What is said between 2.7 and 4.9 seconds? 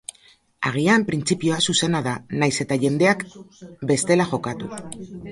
jendeak bestela jokatu.